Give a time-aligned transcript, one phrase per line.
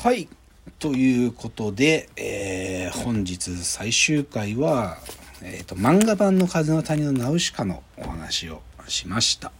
[0.00, 0.28] はい。
[0.78, 4.98] ということで、えー本日最終回は、
[5.42, 9.50] えーと、漫画版の風の谷のナウシカのお話をしました。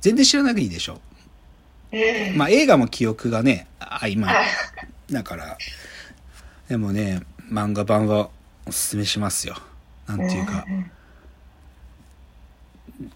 [0.00, 1.00] 全然知らなくていいでしょ。
[2.34, 4.34] まあ映画も記憶がね、曖昧。
[5.12, 5.56] だから、
[6.68, 8.28] でもね、漫画版は
[8.66, 9.54] おすすめしますよ。
[10.08, 10.66] なんていうか、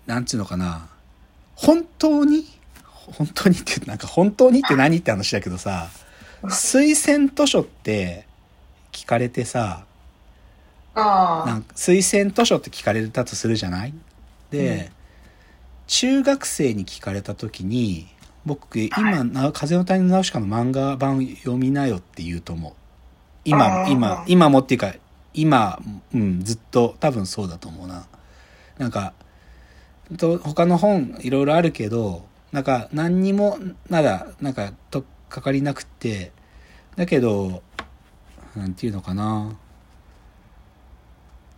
[0.07, 0.89] なんていうのかな。
[1.57, 2.60] 本当に
[3.13, 5.89] 本当にって、なんか本当にって何って話だけどさ、
[6.45, 8.27] 推薦図書って
[8.93, 9.85] 聞かれてさ、
[10.95, 13.95] あなんか推薦図書って聞かれたとするじゃない？
[14.51, 14.89] で、うん。
[15.87, 18.07] 中学生に聞かれた時に、
[18.47, 22.73] 僕、今、な風の谷のナウシカの漫画版読みなよって言うと思う。
[23.45, 24.95] 今、今、今もっていうか、
[25.35, 25.81] 今、
[26.15, 28.07] うん、ずっと多分そうだと思うな。
[28.79, 29.15] なんか、
[30.17, 36.33] と他の本いろいろあるけど、なんか何にも、まだ、なんか、とっかかりなくって、
[36.97, 37.63] だけど、
[38.57, 39.57] なんていうのかな。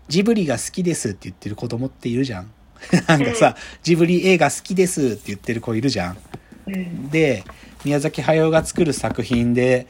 [0.09, 2.51] ジブリが好きですって言ってる子供っているじゃん。
[3.09, 6.19] なんかさ、ジブリ映画好きですって言ってる子いるじゃん。
[6.67, 7.45] うんで、
[7.85, 9.87] 宮崎駿が作る作品で、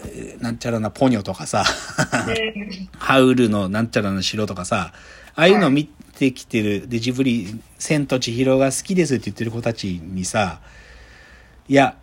[0.00, 1.64] えーなんちゃらなポニョとかさ、
[2.98, 4.92] ハウルのなんちゃらな城とかさ、
[5.34, 10.60] ああいうの見てきてる、で、ジブリ、千と千尋が好きですって言ってる子たちにさ、
[11.68, 11.96] いや、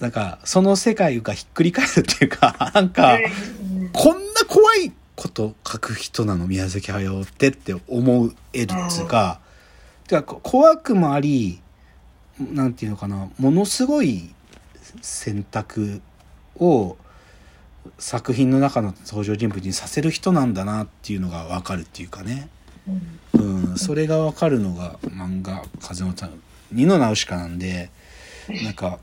[0.00, 3.18] なんか、その世界がひっくり返るっていうか、 なんか、
[3.92, 6.46] こんな怖いこと書く人なの？
[6.46, 9.40] 宮崎駿ってって思えるっつうか、
[10.06, 11.60] てか怖くもあり、
[12.38, 14.30] なんていうのかな、ものすごい
[15.00, 16.02] 選択
[16.56, 16.96] を
[17.98, 22.48] 作品の中の登場人物にさせる人なんだなっていうのがわかるっていうかね。
[23.34, 26.32] うん、それがわかるのが漫画「風の谷
[26.86, 27.90] のナウシカ」なんで
[28.64, 28.98] なんか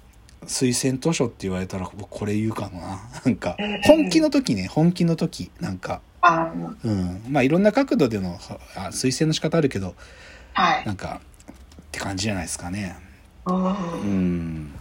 [0.46, 3.00] 推薦図書って言われたら僕これ言うかもな。
[3.26, 6.52] なんか本気の時ね本気の時なんかあ
[6.84, 7.22] うん。
[7.30, 8.40] まあいろんな角度での
[8.76, 9.96] あ推薦の仕方あるけど
[10.54, 10.86] はい。
[10.86, 11.56] なんかっ
[11.92, 12.96] て感じじゃないですかね。
[13.46, 13.66] うん。
[13.66, 13.76] う
[14.06, 14.72] ん。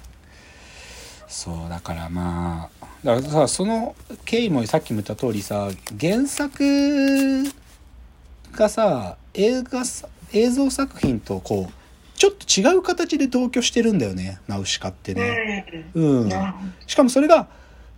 [1.28, 3.94] そうだからまあだからさその
[4.24, 5.68] 経緯もさっきも言った通りさ
[6.00, 6.64] 原作
[8.52, 11.72] がさ映画さ映像作品とこう
[12.18, 15.90] ちょっと違う形で同居してるんだよねナウシカってね。
[15.94, 16.30] うん、
[16.86, 17.48] しかもそれが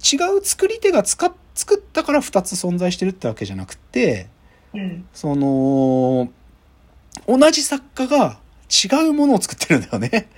[0.01, 4.29] 違う作り手が使っ作ったから2つ存在してるってわけじゃなくて
[4.73, 5.09] どうん。
[5.13, 6.31] その
[7.27, 8.39] 同じ作家が
[8.71, 10.29] 違うものを作ってるんだよね。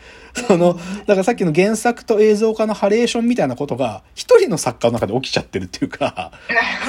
[0.48, 6.32] その、だからさっきの原作と映像化のハレーションみたいなことが、一人の作家の中で起きちゃってるっていうか、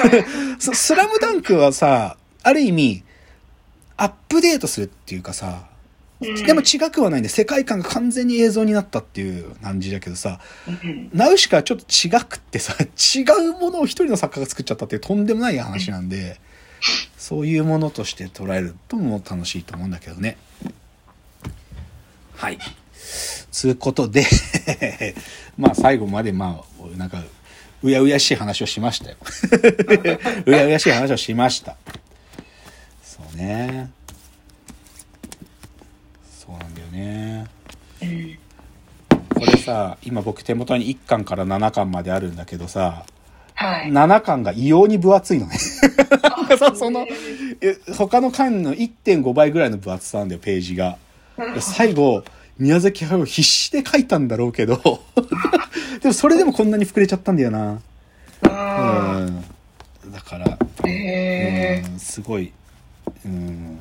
[0.58, 3.03] ススラムダンクはさ、ある意味、
[3.96, 5.66] アップデートするっていうかさ、
[6.20, 16.40] でも違くはないんで、世界観が完全に映像になったっていう感じだけどさ、うんナウシカはちょっと違くってさ、 違うものを一人の作家が作っちゃったっていうとんでもない話なんで、
[17.18, 20.36] そういうものとして捉えるとも楽しいと思うんだけどね。
[22.36, 22.58] はい。
[23.50, 24.26] つうことで、
[25.56, 27.22] まあ最後までまあ、なんか、
[27.82, 29.16] うやうやしい話をしましたよ。
[30.46, 31.76] うやうやしい話をしました。
[33.44, 33.90] そうね。
[36.28, 37.46] そうなんだよね。
[38.02, 38.38] うん
[39.34, 43.04] これさ、今僕手元に1巻から7巻まであるんだけどさ、
[43.54, 45.56] はい7巻が異様に分厚いのね。
[46.22, 47.06] なんかさ、その、
[47.60, 50.98] え他の巻の1.5倍ぐらいの分厚さなんだよ、ページが。
[51.36, 52.24] で最後、
[52.58, 54.76] 宮崎駿必死で書いたんだろうけど、
[56.02, 57.80] でもそれでもこんなに膨れちゃったんだよな。
[58.42, 59.26] あ
[60.04, 60.12] うん。
[60.12, 62.52] だから、ーへうん、すごい、
[63.24, 63.80] うん。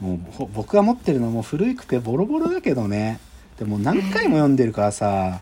[0.00, 3.20] もうほ僕が持ってるのも古くてボロボロだけどね。
[3.58, 5.40] でも何回も読んでるからさ、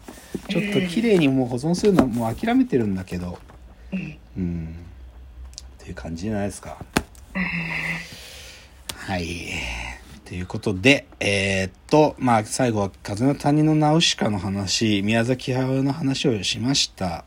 [0.48, 4.76] ちょっと綺麗にもう保存するのはもう諦めてるんだけど、ーうんうん。
[5.80, 6.76] っていう感じじゃないですか。
[8.96, 9.26] はい。
[10.26, 17.24] ということで、えーっと、まあ、最後は風の谷のナウシカの話、宮崎駿の話をしました。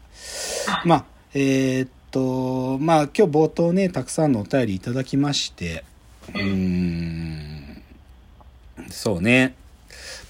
[0.86, 5.83] まあ、えーっと、まあ、今日冒頭ね、たくさんのお便りいただきまして、
[6.34, 7.81] うん、
[8.90, 9.56] そうね。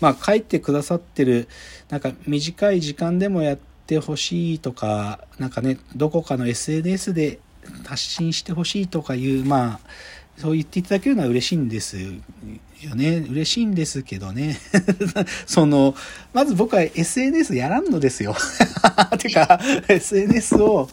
[0.01, 1.47] まあ、書いてくださってる、
[1.89, 3.57] なんか短い時間でもやっ
[3.87, 7.39] てほしいとか、なんかね、どこかの SNS で
[7.85, 9.89] 発信してほしいとかいう、まあ、
[10.37, 13.25] そう言っていただけるのは嬉しいんですよね。
[13.29, 14.57] 嬉しいんですけどね。
[15.45, 15.95] その、
[16.33, 18.35] まず僕は SNS やらんのですよ。
[19.19, 20.89] てか、SNS を、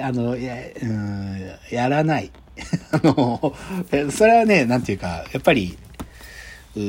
[0.00, 2.30] あの、や、うん、やらない。
[2.92, 3.54] あの、
[3.92, 5.78] えそれはね、なんていうか、やっぱり、
[6.76, 6.80] う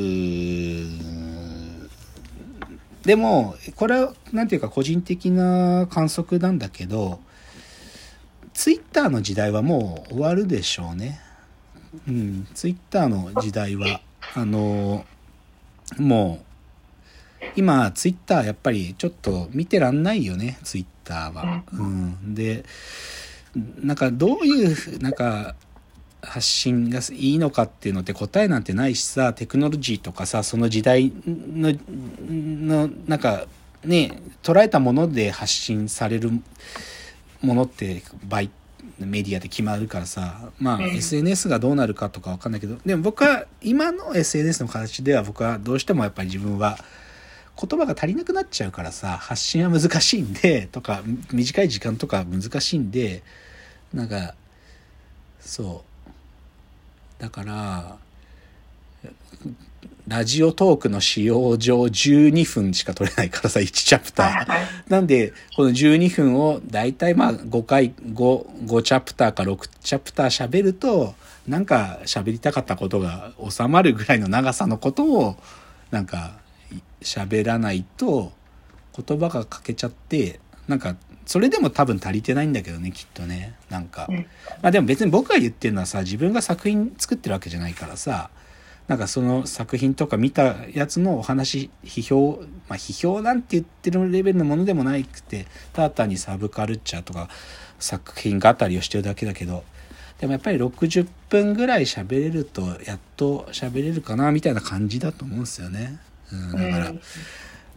[3.03, 7.19] でも、これは、なんていうか個人的な観測なんだけど、
[8.53, 11.19] ツイッターの時代はもう終わるでしょうね。
[12.07, 14.01] うん、ツイッターの時代は、
[14.35, 15.06] あの、
[15.97, 21.63] もう、今、ツイッターやっぱりちょっと見てらんないよね、ツイッターは。
[21.74, 22.35] うん。
[22.35, 22.63] で、
[23.56, 25.56] なんかどういう、なんか、
[26.24, 31.74] 発信がいいのかっていうのって答えなんてないしさ、テクノロジーとかさ、その時代の、
[32.30, 33.48] の、なんか、
[33.83, 36.30] ね、捉えたもので発信される
[37.42, 38.51] ものって、バイ
[39.00, 40.83] メディアで決まるからさ、まあ、うん。
[40.95, 46.77] SNS がどうなるかとかわかんないけど、でも僕は、今の SNS の形では僕はどうしてもやっぱり自分は、
[47.59, 51.01] 言葉が足りなくなっちゃうからさ、発信は難しいんで、とか、
[51.31, 53.24] 短い時間とか難しいんで、
[53.94, 54.36] なんか、
[55.39, 55.83] そ
[57.19, 57.21] う。
[57.21, 57.98] だから、
[60.07, 64.89] ラジオトークの使用上12分しか取れないからさ、1チャプター。
[64.89, 71.13] なんで、この12分をだいたいまあ5回、5、5チャプターか6チャプター喋ると、
[71.48, 75.38] なんか喋りたかったことが収まるぐらいの長さのことを、
[75.92, 76.40] なんか
[77.01, 78.31] 喋らないと
[78.95, 80.95] 言葉が欠けちゃって、なんか
[81.25, 83.56] それでも多分足りてないんだけどね、きっとね。
[83.69, 84.07] なんか。
[84.09, 84.25] うん
[84.62, 88.30] まあでも別に僕が言ってるのはさ、自分が作品作ってるわけじゃないからさ、
[88.88, 97.30] なんかその作品とか見たやつのお話、批評、まあ批評なんて言ってるレベルのものでもないくて、ただ単にサブカルチャーとか
[97.80, 99.63] 作品語りをしてるだけだけど、
[100.19, 105.98] でもやっぱり60分ぐらい喋れると、やっと喋れるかな、みたいな感じだと思うんですよね。
[106.31, 107.01] うん、だから、うん。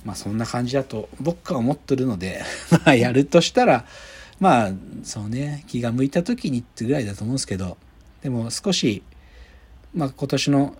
[0.05, 3.87] まあそんな感じだと僕は思ってるので、 まあやるとしたら、
[4.41, 4.73] まあ
[5.03, 7.77] そうね、気が向いた時にってぐらいだと思うんですけど、
[8.23, 9.03] でも少し、
[9.95, 10.77] まあ今年の、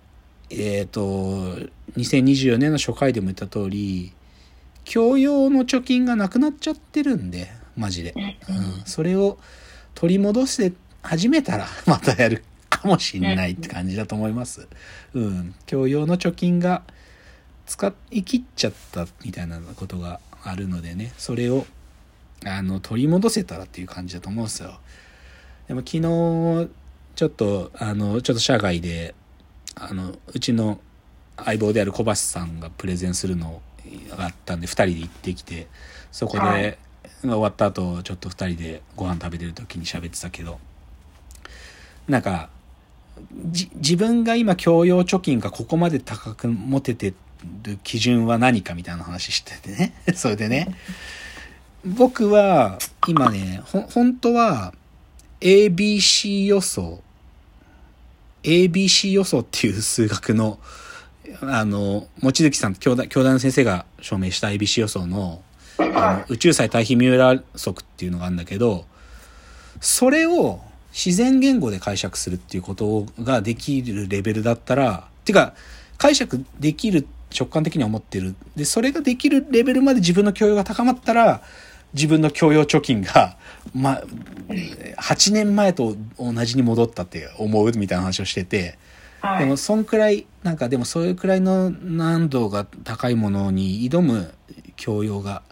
[0.51, 1.57] えっ、と、
[1.97, 4.13] 2024年の初回でも言った通り、
[4.85, 8.15] 教養の貯金がなくなっちゃってるんで、マジで。
[8.17, 9.39] うん、それを
[9.95, 10.73] 取り戻して
[11.03, 14.69] 始めたら、 またやるかもしれないって感じだと思います。
[15.15, 16.83] うん、教養の貯金が
[17.67, 21.67] 使い切っちゃったみたいなことがあるのでね、それを、
[22.45, 24.79] あの、取り戻せたらっていう感じだと思うんですよ。
[25.69, 26.71] でも昨日、
[27.15, 29.15] ちょっと、あの、ちょっと社外で、
[29.77, 30.79] あの、うちの
[31.37, 33.63] 相棒である小橋さんがプレゼンするの
[34.11, 35.69] があったんで、二人で行ってきて、
[36.13, 36.79] そこで、はい
[37.31, 40.59] 終わった後、ちょっと二人でご飯食べてる時に喋ってたけど、
[42.09, 42.51] なんか、
[43.47, 47.15] じ自分が今教養貯金がここまで高く持てて
[47.63, 49.95] る基準は何かみたいな話しててね。
[50.15, 50.77] それでね。
[51.85, 54.73] 僕は今ね、ほ、本当は
[55.41, 57.03] ABC 予想、
[58.43, 60.59] ABC 予想っていう数学の、
[61.43, 65.43] あの、望月さん、兄弟、兄弟の先生が証明した ABC 予想の、
[65.79, 65.83] あ
[66.19, 68.87] の宇宙際対比ミューラー則っていうのがあるんだけど、
[69.81, 70.61] それを
[70.95, 75.55] 自然言語で解釈するっていうことができるレベルだったら、てか、
[75.99, 77.07] 解釈できる
[77.39, 78.35] 直感的には思ってる。
[78.57, 81.43] で、それができるレベルまで自分の教養が高まったら、
[81.93, 83.37] 自分の教養貯金が、
[83.75, 84.03] ま、
[84.99, 88.79] 8年前と同じに戻ったって思うみたいな話をしてて、
[89.21, 89.39] はい。
[89.41, 94.35] でも、そんくらい、なんかでもそういうくらいの難度が高いものに挑む
[94.77, 95.43] 教養が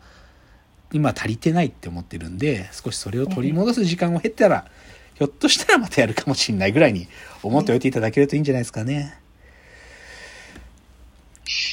[0.92, 4.66] 今足りてないって思ってるんで、少しそれを取り戻す時間を経ったら、
[5.14, 7.06] ひょっとしたらまたやるかもしれないぐらいに
[7.42, 9.21] 思っておいていただけるといいんじゃないですかね。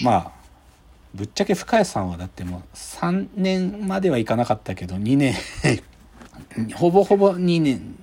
[0.03, 0.31] まあ、
[1.13, 5.33] ぶっちゃけ深谷さんはだってもう3年まではいかなかったけど、2年、
[6.75, 7.95] ほぼほぼ2年、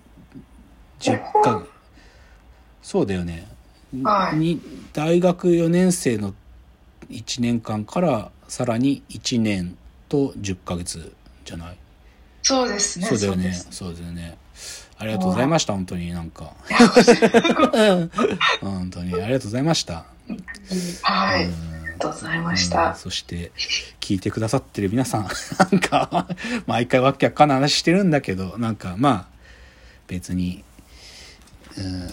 [1.01, 1.71] 10ヶ月。
[2.83, 3.47] そうだよね。
[4.03, 4.37] はい。
[4.39, 4.61] に
[4.93, 6.35] 大学4年生の
[7.11, 9.77] 1年間からさらに1年
[10.09, 11.13] と10ヶ月
[11.45, 11.77] じゃない？
[12.43, 13.07] そうですね。
[13.07, 13.53] そうだよね。
[13.71, 14.39] そうだよね。
[14.99, 16.11] ありがとうございました本当に。
[16.13, 16.53] なんか。
[18.63, 19.15] 本当に。
[19.15, 20.07] ありがとうございました
[21.03, 21.45] はい。
[21.45, 21.85] あうん。
[21.85, 22.71] りがとうございましうん。
[22.73, 22.95] た。
[22.95, 23.53] そして
[24.01, 25.23] 聞いてくださってる皆さん
[25.71, 26.29] なんか
[26.67, 29.37] 毎回わけわかんない話してるんだけどなんかまあ
[30.09, 30.63] 別に
[31.79, 32.11] うん。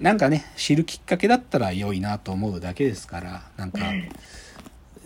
[0.00, 3.80] なんかね知るきっかけだったら良いなと思うだけですからなんか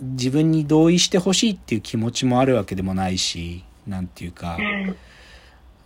[0.00, 4.56] 自分に同意してほしいっていう気持ちもあるわけでもないしなんていうか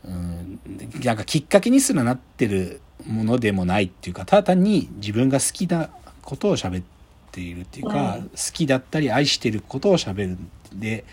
[0.08, 0.60] うん。
[0.66, 5.90] うんなんかきっかけにすらなってるものでもないっていうかただ単に自分が好きな
[6.22, 6.84] ことを喋っ
[7.32, 10.50] ているっていうか、うん好きだったり愛してることを喋るん
[10.80, 11.04] で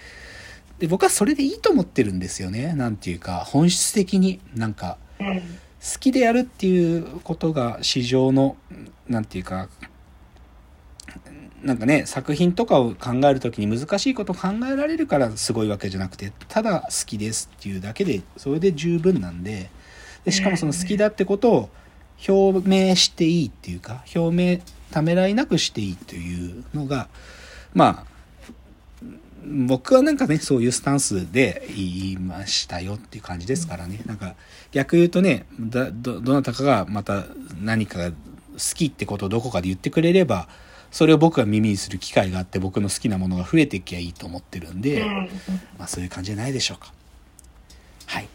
[0.80, 5.42] で僕はそれでいいと思ってるんですよねなんていうか本質的になんかうん。
[5.86, 8.58] 好きでやるっていうことが市場の
[9.08, 9.70] なんていうか
[11.66, 19.72] なんかね、作品とかを考えるときに難しいことを考えられるからすごいわけじゃなくて、ただ好きですっていうだけで、それで十分なんで、
[20.26, 21.70] でしかもその好きだってことを
[22.28, 27.08] 表明していいっていうか、表明、ためらいなくしていいというのが、
[27.74, 28.16] まあ、
[29.44, 34.02] 僕はなんかね、そういうスタンスで言いましたよっていう感じですからね。
[34.06, 34.36] なんか、
[34.72, 37.26] 逆言うとね、だ、ど、どなたかがまた
[37.60, 38.16] 何かが好
[38.76, 40.48] きってことをどこかで言ってくれれば、
[40.96, 45.04] それを僕が耳にする機会があって僕の好きなものが増えていきゃいいと思ってるんで、
[45.78, 46.94] まあそういう感じじゃないでしょうか。
[48.06, 48.30] はい。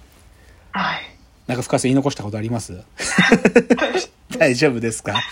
[0.72, 1.00] はい。
[1.46, 2.82] なんか深瀬言い残したことあります？
[4.36, 5.22] 大丈夫ですか、はい、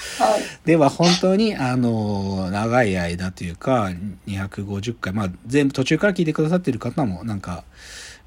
[0.64, 3.90] では本当にあの長い間というか
[4.26, 7.64] 250回まあ全部途中から聞いてくださってる方もなんか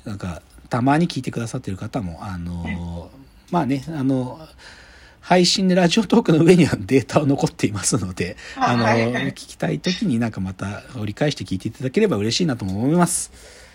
[0.06, 3.10] なんかたまに聞いてくださってる方もあの
[3.50, 4.48] まあねあの
[5.22, 13.32] 配信でラジオトークの上にはデータを残っていますので、あの、聞きたい時になんかまた折り返して聞いていただければ嬉しいなとも思います。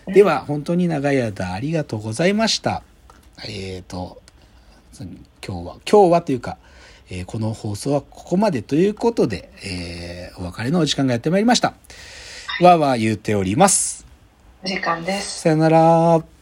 [0.07, 2.83] では、本当に長い間ありがとうございました。
[3.45, 4.21] えっ、ー、と、
[5.45, 6.57] 今日は、今日はというか、
[7.09, 11.73] えー、この放送はここまでということで、えー、お別れのお時間がやってまいりました。
[12.61, 14.05] わーわー言うております。
[14.63, 15.41] お時間です。
[15.41, 16.36] さよなら。